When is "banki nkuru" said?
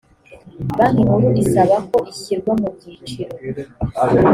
0.77-1.27